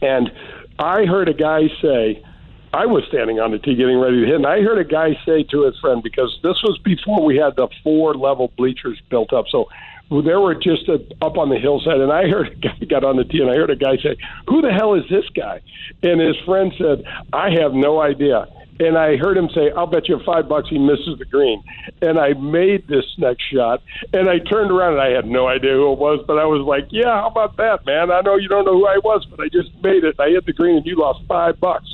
and 0.00 0.30
I 0.78 1.04
heard 1.04 1.28
a 1.28 1.34
guy 1.34 1.68
say, 1.82 2.24
I 2.72 2.86
was 2.86 3.02
standing 3.08 3.40
on 3.40 3.50
the 3.50 3.58
tee 3.58 3.74
getting 3.74 3.98
ready 3.98 4.20
to 4.20 4.26
hit, 4.26 4.36
and 4.36 4.46
I 4.46 4.62
heard 4.62 4.78
a 4.78 4.84
guy 4.84 5.18
say 5.26 5.42
to 5.42 5.64
his 5.64 5.76
friend 5.80 6.00
because 6.00 6.38
this 6.44 6.62
was 6.62 6.78
before 6.84 7.24
we 7.24 7.36
had 7.36 7.56
the 7.56 7.66
four 7.82 8.14
level 8.14 8.52
bleachers 8.56 9.00
built 9.10 9.32
up, 9.32 9.46
so 9.48 9.68
there 10.10 10.40
were 10.40 10.54
just 10.54 10.88
a, 10.88 11.04
up 11.20 11.36
on 11.36 11.50
the 11.50 11.58
hillside, 11.58 12.00
and 12.00 12.12
I 12.12 12.28
heard 12.28 12.48
a 12.48 12.54
guy 12.54 12.78
got 12.88 13.04
on 13.04 13.16
the 13.16 13.24
tee, 13.24 13.40
and 13.40 13.50
I 13.50 13.54
heard 13.54 13.70
a 13.70 13.76
guy 13.76 13.96
say, 14.02 14.16
"Who 14.48 14.62
the 14.62 14.72
hell 14.72 14.94
is 14.94 15.04
this 15.10 15.24
guy?" 15.34 15.60
And 16.02 16.20
his 16.20 16.36
friend 16.44 16.72
said, 16.78 17.04
"I 17.32 17.50
have 17.60 17.74
no 17.74 18.00
idea." 18.00 18.46
And 18.80 18.96
I 18.96 19.16
heard 19.16 19.36
him 19.36 19.48
say, 19.54 19.70
"I'll 19.76 19.86
bet 19.86 20.08
you 20.08 20.20
five 20.24 20.48
bucks 20.48 20.68
he 20.70 20.78
misses 20.78 21.18
the 21.18 21.24
green." 21.24 21.62
And 22.00 22.18
I 22.18 22.32
made 22.34 22.86
this 22.88 23.04
next 23.18 23.42
shot, 23.52 23.82
and 24.12 24.30
I 24.30 24.38
turned 24.38 24.70
around 24.70 24.94
and 24.94 25.02
I 25.02 25.10
had 25.10 25.26
no 25.26 25.48
idea 25.48 25.72
who 25.72 25.92
it 25.92 25.98
was, 25.98 26.24
but 26.26 26.38
I 26.38 26.46
was 26.46 26.62
like, 26.62 26.86
"Yeah, 26.90 27.20
how 27.20 27.28
about 27.28 27.56
that, 27.58 27.84
man? 27.84 28.10
I 28.10 28.20
know 28.22 28.36
you 28.36 28.48
don't 28.48 28.64
know 28.64 28.78
who 28.78 28.86
I 28.86 28.98
was, 28.98 29.26
but 29.26 29.40
I 29.40 29.48
just 29.48 29.70
made 29.82 30.04
it. 30.04 30.18
I 30.18 30.30
hit 30.30 30.46
the 30.46 30.52
green, 30.52 30.76
and 30.76 30.86
you 30.86 30.96
lost 30.96 31.20
five 31.28 31.60
bucks." 31.60 31.92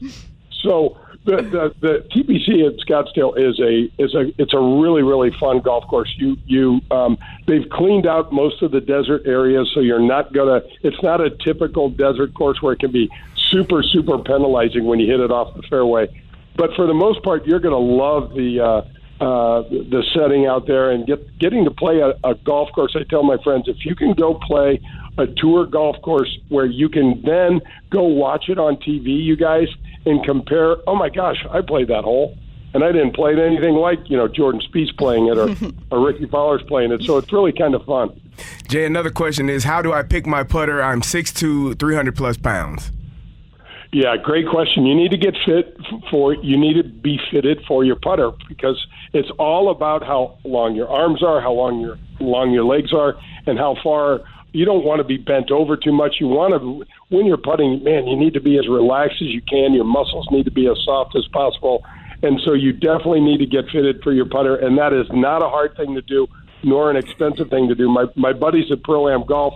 So 0.62 0.96
the, 1.24 1.36
the 1.36 1.74
the 1.80 2.08
TPC 2.10 2.66
at 2.66 2.76
Scottsdale 2.86 3.36
is 3.38 3.58
a 3.58 3.90
is 4.02 4.14
a 4.14 4.30
it's 4.40 4.52
a 4.52 4.60
really 4.60 5.02
really 5.02 5.30
fun 5.40 5.60
golf 5.60 5.86
course. 5.88 6.12
You 6.16 6.36
you 6.46 6.80
um, 6.90 7.16
they've 7.46 7.68
cleaned 7.70 8.06
out 8.06 8.32
most 8.32 8.62
of 8.62 8.72
the 8.72 8.80
desert 8.80 9.22
areas, 9.24 9.70
so 9.74 9.80
you're 9.80 10.00
not 10.00 10.32
gonna. 10.32 10.62
It's 10.82 11.02
not 11.02 11.20
a 11.20 11.30
typical 11.30 11.88
desert 11.88 12.34
course 12.34 12.60
where 12.60 12.74
it 12.74 12.80
can 12.80 12.92
be 12.92 13.10
super 13.50 13.82
super 13.82 14.18
penalizing 14.18 14.84
when 14.84 15.00
you 15.00 15.10
hit 15.10 15.20
it 15.20 15.30
off 15.30 15.56
the 15.56 15.62
fairway. 15.62 16.08
But 16.56 16.74
for 16.76 16.86
the 16.86 16.94
most 16.94 17.22
part, 17.22 17.46
you're 17.46 17.58
to 17.58 17.76
love 17.76 18.34
the 18.34 18.60
uh, 18.60 19.24
uh, 19.24 19.62
the 19.62 20.04
setting 20.14 20.46
out 20.46 20.66
there 20.66 20.90
and 20.90 21.06
get 21.06 21.38
getting 21.38 21.64
to 21.64 21.70
play 21.70 22.00
a, 22.00 22.10
a 22.28 22.34
golf 22.34 22.70
course. 22.72 22.94
I 22.94 23.04
tell 23.08 23.22
my 23.22 23.38
friends 23.42 23.66
if 23.66 23.86
you 23.86 23.94
can 23.94 24.12
go 24.12 24.34
play 24.34 24.80
a 25.16 25.26
tour 25.26 25.64
golf 25.64 25.96
course 26.02 26.38
where 26.48 26.66
you 26.66 26.88
can 26.88 27.22
then 27.24 27.60
go 27.90 28.02
watch 28.02 28.48
it 28.48 28.58
on 28.58 28.76
TV, 28.76 29.22
you 29.24 29.36
guys 29.36 29.68
and 30.06 30.24
compare. 30.24 30.76
Oh 30.86 30.94
my 30.96 31.08
gosh, 31.08 31.44
I 31.50 31.60
played 31.60 31.88
that 31.88 32.04
hole. 32.04 32.36
and 32.74 32.82
I 32.84 32.90
didn't 32.92 33.14
play 33.14 33.32
it 33.32 33.38
anything 33.38 33.74
like 33.74 34.00
you 34.10 34.16
know 34.16 34.28
Jordan 34.28 34.60
Spieth 34.60 34.96
playing 34.98 35.28
it 35.28 35.38
or, 35.38 35.54
or 35.90 36.04
Rickie 36.04 36.26
Fowler's 36.26 36.62
playing 36.62 36.92
it. 36.92 37.02
So 37.04 37.18
it's 37.18 37.32
really 37.32 37.52
kind 37.52 37.74
of 37.74 37.84
fun. 37.84 38.20
Jay, 38.68 38.84
another 38.84 39.10
question 39.10 39.48
is 39.48 39.64
how 39.64 39.80
do 39.80 39.92
I 39.92 40.02
pick 40.02 40.26
my 40.26 40.42
putter? 40.42 40.82
I'm 40.82 41.00
6'2", 41.00 41.78
300 41.78 42.16
plus 42.16 42.36
pounds. 42.36 42.90
Yeah, 43.92 44.16
great 44.16 44.48
question. 44.48 44.86
You 44.86 44.94
need 44.96 45.12
to 45.12 45.16
get 45.16 45.36
fit 45.46 45.76
for 46.10 46.34
you 46.34 46.58
need 46.58 46.74
to 46.74 46.82
be 46.82 47.20
fitted 47.30 47.62
for 47.68 47.84
your 47.84 47.94
putter 47.94 48.32
because 48.48 48.84
it's 49.12 49.30
all 49.38 49.70
about 49.70 50.02
how 50.02 50.38
long 50.42 50.74
your 50.74 50.88
arms 50.88 51.22
are, 51.22 51.40
how 51.40 51.52
long 51.52 51.80
your 51.80 51.96
long 52.18 52.50
your 52.50 52.64
legs 52.64 52.92
are, 52.92 53.14
and 53.46 53.56
how 53.56 53.76
far 53.84 54.22
you 54.50 54.64
don't 54.64 54.84
want 54.84 54.98
to 54.98 55.04
be 55.04 55.16
bent 55.16 55.52
over 55.52 55.76
too 55.76 55.92
much. 55.92 56.16
You 56.18 56.26
want 56.26 56.60
to 56.60 56.84
when 57.08 57.26
you're 57.26 57.36
putting, 57.36 57.82
man, 57.84 58.06
you 58.06 58.16
need 58.16 58.34
to 58.34 58.40
be 58.40 58.58
as 58.58 58.68
relaxed 58.68 59.20
as 59.20 59.28
you 59.28 59.42
can. 59.42 59.72
Your 59.72 59.84
muscles 59.84 60.26
need 60.30 60.44
to 60.44 60.50
be 60.50 60.68
as 60.68 60.78
soft 60.84 61.16
as 61.16 61.26
possible. 61.28 61.84
And 62.22 62.40
so 62.44 62.54
you 62.54 62.72
definitely 62.72 63.20
need 63.20 63.38
to 63.38 63.46
get 63.46 63.68
fitted 63.70 64.02
for 64.02 64.12
your 64.12 64.24
putter, 64.26 64.56
and 64.56 64.78
that 64.78 64.92
is 64.92 65.06
not 65.12 65.42
a 65.42 65.48
hard 65.48 65.76
thing 65.76 65.94
to 65.94 66.02
do, 66.02 66.26
nor 66.62 66.90
an 66.90 66.96
expensive 66.96 67.50
thing 67.50 67.68
to 67.68 67.74
do. 67.74 67.88
My 67.88 68.06
my 68.16 68.32
buddies 68.32 68.72
at 68.72 68.82
Pro 68.82 69.08
Am 69.08 69.24
Golf, 69.26 69.54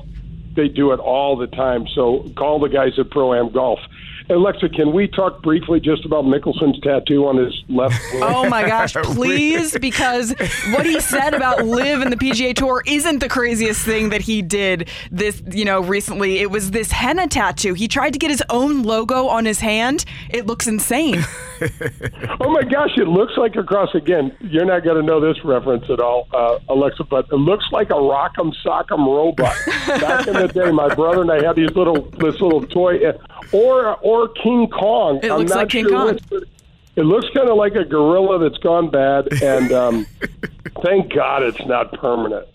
they 0.54 0.68
do 0.68 0.92
it 0.92 1.00
all 1.00 1.36
the 1.36 1.46
time. 1.46 1.86
So 1.94 2.30
call 2.36 2.58
the 2.58 2.68
guys 2.68 2.98
at 2.98 3.10
Pro 3.10 3.32
Am 3.32 3.50
Golf. 3.50 3.80
Alexa, 4.30 4.68
can 4.68 4.92
we 4.92 5.08
talk 5.08 5.42
briefly 5.42 5.80
just 5.80 6.04
about 6.04 6.24
Mickelson's 6.24 6.78
tattoo 6.80 7.26
on 7.26 7.38
his 7.38 7.62
left? 7.68 7.98
oh 8.14 8.48
my 8.48 8.66
gosh, 8.66 8.92
please! 9.02 9.76
Because 9.78 10.34
what 10.70 10.84
he 10.84 11.00
said 11.00 11.34
about 11.34 11.64
live 11.64 12.02
and 12.02 12.12
the 12.12 12.16
PGA 12.16 12.54
Tour 12.54 12.82
isn't 12.86 13.20
the 13.20 13.28
craziest 13.28 13.84
thing 13.84 14.10
that 14.10 14.20
he 14.20 14.42
did 14.42 14.88
this, 15.10 15.42
you 15.50 15.64
know, 15.64 15.80
recently. 15.80 16.38
It 16.40 16.50
was 16.50 16.72
this 16.72 16.92
henna 16.92 17.26
tattoo. 17.26 17.74
He 17.74 17.88
tried 17.88 18.12
to 18.12 18.18
get 18.18 18.30
his 18.30 18.42
own 18.50 18.82
logo 18.82 19.28
on 19.28 19.46
his 19.46 19.60
hand. 19.60 20.04
It 20.28 20.46
looks 20.46 20.66
insane. 20.66 21.24
oh 22.40 22.50
my 22.50 22.62
gosh, 22.62 22.96
it 22.98 23.08
looks 23.08 23.32
like 23.36 23.56
a 23.56 23.62
cross. 23.62 23.94
Again, 23.94 24.36
you're 24.40 24.66
not 24.66 24.84
going 24.84 24.96
to 24.96 25.02
know 25.02 25.20
this 25.20 25.42
reference 25.44 25.84
at 25.88 26.00
all, 26.00 26.28
uh, 26.34 26.58
Alexa, 26.68 27.04
but 27.04 27.26
it 27.32 27.36
looks 27.36 27.64
like 27.72 27.90
a 27.90 27.94
Rock'em 27.94 28.52
Sock'em 28.64 29.06
robot. 29.06 29.56
Back 29.86 30.26
in 30.26 30.34
the 30.34 30.48
day, 30.48 30.70
my 30.70 30.94
brother 30.94 31.22
and 31.22 31.30
I 31.30 31.42
had 31.42 31.56
these 31.56 31.70
little 31.70 32.02
this 32.18 32.40
little 32.40 32.66
toy, 32.66 32.98
or 33.52 33.96
or 33.96 34.17
King 34.42 34.68
Kong. 34.68 35.20
It 35.22 35.32
looks 35.32 35.52
like 35.52 35.68
King 35.68 35.84
sure 35.84 35.92
Kong. 35.92 36.18
Which, 36.30 36.48
it 36.96 37.04
looks 37.04 37.28
kind 37.32 37.48
of 37.48 37.56
like 37.56 37.76
a 37.76 37.84
gorilla 37.84 38.40
that's 38.40 38.58
gone 38.58 38.90
bad, 38.90 39.32
and 39.40 39.70
um, 39.70 40.06
thank 40.82 41.14
God 41.14 41.44
it's 41.44 41.64
not 41.64 41.92
permanent. 41.92 42.48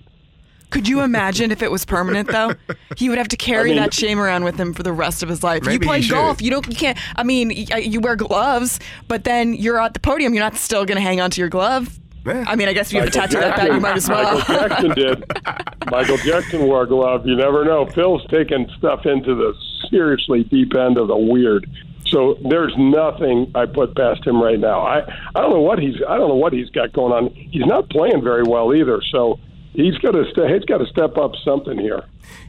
Could 0.70 0.89
you 0.89 1.01
imagine 1.01 1.51
if 1.51 1.62
it 1.62 1.72
was 1.72 1.86
permanent 1.86 2.29
though? 2.29 2.55
He 2.98 3.08
would 3.08 3.20
have 3.20 3.27
to 3.29 3.38
carry 3.38 3.72
I 3.72 3.74
mean, 3.75 3.84
that 3.84 3.93
shame 3.93 4.20
around 4.20 4.43
with 4.43 4.60
him 4.60 4.74
for 4.74 4.84
the 4.84 4.91
rest 4.91 5.24
of 5.24 5.29
his 5.29 5.43
life. 5.43 5.65
You 5.65 5.79
play 5.79 6.05
golf, 6.05 6.41
you 6.41 6.50
don't, 6.50 6.67
you 6.67 6.75
can't. 6.75 6.98
I 7.15 7.24
mean, 7.24 7.51
you 7.51 8.01
wear 8.01 8.15
gloves, 8.15 8.79
but 9.08 9.24
then 9.24 9.53
you're 9.53 9.79
at 9.79 9.93
the 9.93 10.00
podium. 10.00 10.34
You're 10.34 10.43
not 10.43 10.55
still 10.55 10.84
going 10.84 10.98
to 10.98 11.01
hang 11.01 11.22
on 11.22 11.29
to 11.32 11.39
your 11.39 11.50
glove. 11.50 12.00
Yeah. 12.25 12.43
I 12.48 12.55
mean, 12.55 12.70
I 12.70 12.74
guess 12.74 12.88
if 12.88 12.93
you 12.93 13.00
have 13.00 13.10
a 13.10 13.12
tattoo 13.12 13.39
like 13.39 13.55
that, 13.55 13.72
you 13.72 13.79
might 13.79 13.98
as 13.98 14.10
well. 14.10 14.39
Michael 14.39 14.67
Jackson 14.67 14.89
did. 14.96 15.24
Michael 15.94 16.18
Jackson 16.18 16.66
wore 16.66 16.82
a 16.82 16.88
glove. 16.88 17.28
You 17.28 17.36
never 17.36 17.64
know. 17.64 17.86
Phil's 17.86 18.26
taking 18.32 18.68
stuff 18.80 19.06
into 19.06 19.36
the 19.36 19.54
seriously 19.92 20.44
deep 20.44 20.74
end 20.76 20.98
of 20.98 21.08
the 21.08 21.16
weird. 21.16 21.70
So 22.08 22.36
there's 22.50 22.74
nothing 22.80 23.52
I 23.54 23.68
put 23.68 23.96
past 23.96 24.26
him 24.26 24.42
right 24.42 24.60
now. 24.60 24.82
I 24.82 25.02
I 25.36 25.42
don't 25.42 25.52
know 25.52 25.62
what 25.62 25.78
he's 25.78 25.94
I 26.10 26.18
don't 26.18 26.30
know 26.30 26.36
what 26.36 26.52
he's 26.52 26.72
got 26.72 26.94
going 26.94 27.14
on. 27.14 27.30
He's 27.36 27.68
not 27.68 27.92
playing 27.92 28.24
very 28.24 28.42
well 28.42 28.74
either. 28.74 29.04
So 29.12 29.40
he's 29.74 29.96
got 30.00 30.14
to 30.14 30.26
st- 30.32 30.50
he's 30.50 30.66
got 30.66 30.80
to 30.80 30.88
step 30.88 31.16
up 31.16 31.34
something 31.46 31.78
here. 31.78 32.04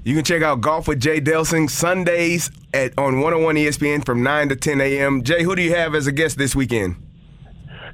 You 0.04 0.14
can 0.14 0.24
check 0.24 0.40
out 0.40 0.62
Golf 0.62 0.88
with 0.88 1.00
Jay 1.00 1.20
Delsing 1.20 1.68
Sundays 1.68 2.50
at 2.72 2.96
on 2.96 3.20
101 3.20 3.56
ESPN 3.56 4.06
from 4.06 4.22
9 4.22 4.48
to 4.48 4.56
10 4.56 4.80
a.m. 4.80 5.22
Jay, 5.22 5.42
who 5.42 5.54
do 5.54 5.60
you 5.60 5.74
have 5.74 5.94
as 5.94 6.06
a 6.06 6.12
guest 6.12 6.38
this 6.38 6.56
weekend? 6.56 6.96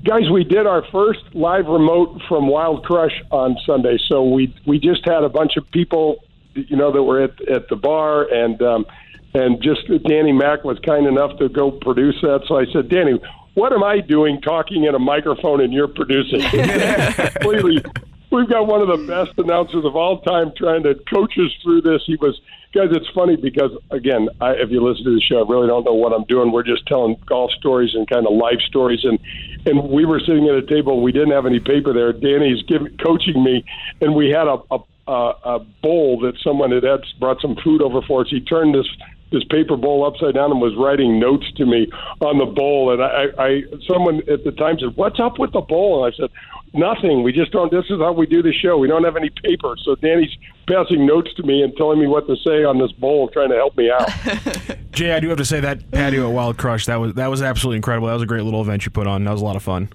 Guys, 0.03 0.31
we 0.31 0.45
did 0.45 0.67
our 0.67 0.83
first 0.91 1.21
live 1.35 1.67
remote 1.67 2.23
from 2.27 2.49
Wild 2.49 2.85
Crush 2.85 3.23
on 3.31 3.57
Sunday, 3.67 3.99
so 4.09 4.25
we 4.25 4.55
we 4.67 4.79
just 4.79 5.05
had 5.05 5.25
a 5.25 5.29
bunch 5.29 5.59
of 5.59 5.71
people, 5.73 6.25
you 6.55 6.77
know, 6.77 6.91
that 6.91 7.03
were 7.03 7.23
at 7.23 7.49
at 7.49 7.69
the 7.69 7.77
bar, 7.77 8.23
and 8.33 8.63
um, 8.63 8.87
and 9.35 9.63
just 9.63 9.83
Danny 10.05 10.33
Mack 10.33 10.65
was 10.65 10.79
kind 10.79 11.07
enough 11.07 11.39
to 11.39 11.51
go 11.51 11.71
produce 11.71 12.19
that. 12.23 12.45
So 12.49 12.59
I 12.59 12.65
said, 12.73 12.89
Danny, 12.89 13.21
what 13.53 13.75
am 13.75 13.85
I 13.85 14.01
doing 14.01 14.41
talking 14.41 14.85
in 14.85 14.95
a 14.95 14.99
microphone 14.99 15.61
and 15.61 15.71
you're 15.71 15.89
producing? 15.89 16.41
Completely 16.49 17.83
we've 18.31 18.49
got 18.49 18.67
one 18.67 18.81
of 18.81 18.89
the 18.89 19.07
best 19.07 19.37
announcers 19.39 19.85
of 19.85 19.97
all 19.97 20.21
time 20.21 20.53
trying 20.57 20.83
to 20.85 20.95
coach 21.13 21.35
us 21.39 21.53
through 21.63 21.83
this. 21.83 22.03
He 22.07 22.17
was, 22.17 22.41
guys. 22.73 22.89
It's 22.91 23.09
funny 23.11 23.37
because 23.37 23.73
again, 23.91 24.29
I, 24.41 24.53
if 24.53 24.71
you 24.71 24.83
listen 24.83 25.05
to 25.05 25.15
the 25.15 25.21
show, 25.21 25.45
I 25.45 25.51
really 25.51 25.67
don't 25.67 25.85
know 25.85 25.95
what 25.95 26.13
I'm 26.13 26.25
doing. 26.25 26.53
We're 26.53 26.63
just 26.63 26.87
telling 26.87 27.17
golf 27.27 27.51
stories 27.53 27.95
and 27.95 28.09
kind 28.09 28.27
of 28.27 28.33
life 28.35 28.61
stories, 28.67 29.05
and 29.05 29.19
and 29.67 29.89
we 29.91 30.05
were 30.05 30.21
sitting 30.21 30.49
at 30.49 30.55
a 30.55 30.67
table. 30.67 31.03
We 31.03 31.13
didn't 31.13 31.33
have 31.33 31.47
any 31.47 31.61
paper 31.61 31.93
there. 31.93 32.13
Danny's 32.13 32.63
giving 32.63 32.97
coaching 32.99 33.43
me, 33.43 33.65
and 34.01 34.15
we 34.15 34.31
had 34.31 34.47
a, 34.47 34.59
a 34.71 34.79
a 35.07 35.59
bowl 35.83 36.21
that 36.21 36.39
someone 36.41 36.71
had, 36.71 36.85
had 36.85 37.01
brought 37.19 37.41
some 37.41 37.57
food 37.65 37.83
over 37.83 38.01
for 38.03 38.21
us. 38.21 38.29
He 38.31 38.41
turned 38.41 38.75
this 38.75 38.87
this 39.33 39.45
paper 39.45 39.77
bowl 39.77 40.05
upside 40.05 40.35
down 40.35 40.51
and 40.51 40.61
was 40.61 40.75
writing 40.77 41.21
notes 41.21 41.47
to 41.57 41.65
me 41.65 41.89
on 42.21 42.39
the 42.39 42.47
bowl. 42.47 42.93
And 42.93 43.03
I, 43.03 43.27
I 43.39 43.63
someone 43.89 44.23
at 44.31 44.45
the 44.45 44.53
time 44.53 44.79
said, 44.79 44.97
"What's 44.97 45.19
up 45.19 45.39
with 45.39 45.53
the 45.53 45.63
bowl?" 45.63 46.05
And 46.05 46.13
I 46.13 46.17
said, 46.17 46.31
Nothing. 46.73 47.25
We 47.25 47.33
just 47.33 47.51
don't. 47.51 47.73
This 47.73 47.87
is 47.91 47.99
how 47.99 48.13
we 48.13 48.27
do 48.27 48.43
the 48.43 48.53
show. 48.53 48.79
We 48.79 48.87
don't 48.87 49.03
have 49.03 49.17
any 49.17 49.31
paper. 49.31 49.75
So 49.83 49.97
Danny's 49.97 50.31
passing 50.69 51.05
notes 51.05 51.35
to 51.35 51.43
me 51.43 51.63
and 51.63 51.77
telling 51.77 51.99
me 51.99 52.07
what 52.07 52.29
to 52.29 52.37
say 52.37 52.63
on 52.63 52.79
this 52.79 52.93
bowl, 52.93 53.29
trying 53.29 53.51
to 53.51 53.57
help 53.57 53.77
me 53.77 53.91
out. 53.91 54.09
Jay, 54.93 55.13
I 55.13 55.21
do 55.21 55.29
have 55.29 55.39
to 55.39 55.45
say 55.45 55.61
that 55.61 55.91
patio 55.91 56.29
at 56.29 56.35
Wild 56.35 56.59
Crush 56.59 56.87
that 56.87 56.97
was 56.97 57.15
that 57.15 57.29
was 57.29 57.43
absolutely 57.43 57.77
incredible. 57.77 58.09
That 58.09 58.15
was 58.15 58.23
a 58.23 58.27
great 58.27 58.43
little 58.43 58.61
event 58.61 58.85
you 58.85 58.91
put 58.91 59.07
on. 59.07 59.25
That 59.25 59.33
was 59.33 59.41
a 59.41 59.45
lot 59.45 59.57
of 59.57 59.63
fun. 59.63 59.89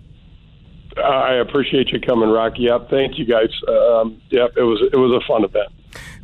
Uh, 0.98 1.02
I 1.02 1.34
appreciate 1.36 1.90
you 1.90 2.00
coming, 2.00 2.30
Rocky. 2.30 2.64
Yep, 2.64 2.90
thank 2.90 3.18
you 3.18 3.26
guys. 3.26 3.50
Um, 3.68 4.22
yep, 4.30 4.52
it 4.56 4.64
was 4.64 4.82
it 4.94 4.98
was 4.98 5.12
a 5.12 5.28
fun 5.28 5.44
event. 5.44 5.70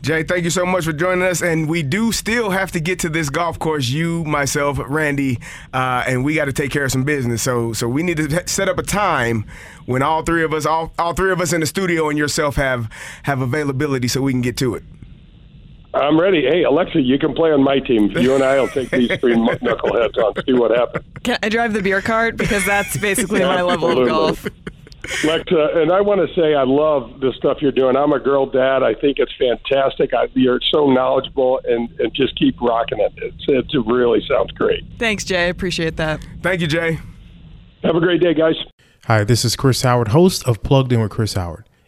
Jay, 0.02 0.24
thank 0.24 0.44
you 0.44 0.50
so 0.50 0.66
much 0.66 0.86
for 0.86 0.94
joining 0.94 1.24
us. 1.24 1.44
And 1.44 1.70
we 1.70 1.84
do 1.84 2.12
still 2.12 2.50
have 2.50 2.72
to 2.72 2.80
get 2.80 2.98
to 3.00 3.10
this 3.10 3.30
golf 3.30 3.60
course. 3.60 3.90
You, 3.90 4.24
myself, 4.24 4.80
Randy, 4.88 5.40
uh, 5.74 6.04
and 6.08 6.26
we 6.26 6.34
got 6.34 6.46
to 6.46 6.54
take 6.54 6.72
care 6.72 6.86
of 6.86 6.92
some 6.92 7.04
business. 7.04 7.44
So, 7.44 7.72
so 7.74 7.88
we 7.88 8.02
need 8.02 8.18
to 8.18 8.48
set 8.48 8.68
up 8.68 8.80
a 8.80 8.84
time 8.84 9.46
when 9.86 10.02
all 10.02 10.24
three 10.24 10.44
of 10.44 10.54
us, 10.54 10.66
all, 10.66 10.92
all 10.98 11.14
three 11.14 11.32
of 11.32 11.40
us 11.40 11.54
in 11.54 11.62
the 11.62 11.68
studio, 11.68 12.10
and 12.10 12.18
yourself 12.18 12.56
have 12.56 12.90
have 13.24 13.42
availability, 13.42 14.08
so 14.08 14.22
we 14.22 14.32
can 14.32 14.42
get 14.42 14.58
to 14.58 14.74
it. 14.74 14.84
I'm 15.94 16.20
ready. 16.20 16.44
Hey, 16.44 16.64
Alexa, 16.64 17.02
you 17.02 17.20
can 17.20 17.34
play 17.34 17.52
on 17.52 17.64
my 17.64 17.80
team. 17.80 18.12
You 18.12 18.36
and 18.36 18.44
I 18.44 18.60
will 18.60 18.70
take 18.70 18.90
these 18.90 19.10
three 19.20 19.36
knuckleheads 19.36 20.18
on. 20.18 20.34
See 20.46 20.54
what 20.54 20.72
happens. 20.72 21.06
Can 21.24 21.38
I 21.44 21.50
drive 21.50 21.74
the 21.74 21.82
beer 21.82 22.02
cart? 22.02 22.38
Because 22.38 22.66
that's 22.66 22.96
basically 22.98 23.42
my 23.42 23.62
level 23.62 24.02
of 24.02 24.08
golf. 24.08 24.48
Alexa, 25.24 25.72
and 25.76 25.92
I 25.92 26.00
want 26.00 26.22
to 26.26 26.34
say 26.40 26.54
I 26.54 26.64
love 26.64 27.20
the 27.20 27.34
stuff 27.36 27.58
you're 27.60 27.72
doing. 27.72 27.98
I'm 27.98 28.14
a 28.14 28.20
girl 28.20 28.46
dad. 28.46 28.84
I 28.84 28.94
think 28.94 29.18
it's 29.20 29.34
fantastic. 29.38 30.14
I, 30.14 30.28
you're 30.34 30.62
so 30.72 30.92
knowledgeable, 30.92 31.60
and, 31.66 31.90
and 32.00 32.14
just 32.14 32.38
keep 32.38 32.62
rocking 32.62 33.00
it. 33.00 33.12
It's, 33.18 33.44
it 33.48 33.86
really 33.86 34.24
sounds 34.28 34.52
great. 34.52 34.84
Thanks, 35.00 35.24
Jay. 35.26 35.46
I 35.46 35.48
appreciate 35.48 35.98
that. 35.98 36.26
Thank 36.42 36.62
you, 36.62 36.68
Jay. 36.68 37.00
Have 37.84 37.96
a 37.96 38.00
great 38.00 38.22
day, 38.22 38.34
guys. 38.34 38.56
Hi, 39.06 39.24
this 39.24 39.44
is 39.44 39.56
Chris 39.56 39.82
Howard, 39.82 40.10
host 40.10 40.48
of 40.48 40.62
Plugged 40.62 40.94
In 40.94 41.02
with 41.02 41.10
Chris 41.10 41.34
Howard. 41.34 41.68